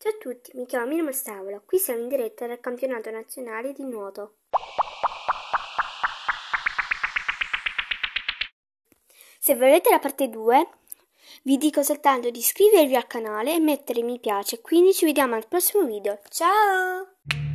[0.00, 3.82] Ciao a tutti, mi chiamo Mino Mastavola, qui siamo in diretta dal campionato nazionale di
[3.82, 4.36] nuoto.
[9.40, 10.68] Se volete la parte 2,
[11.42, 15.48] vi dico soltanto di iscrivervi al canale e mettere mi piace, quindi ci vediamo al
[15.48, 16.20] prossimo video.
[16.28, 17.47] Ciao!